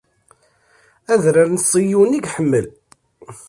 [1.13, 2.65] Adrar n Ṣiyun i iḥemmel.